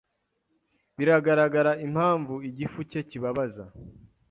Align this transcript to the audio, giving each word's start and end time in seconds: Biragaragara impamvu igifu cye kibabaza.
Biragaragara 0.97 1.71
impamvu 1.85 2.35
igifu 2.49 2.79
cye 2.89 3.01
kibabaza. 3.09 3.65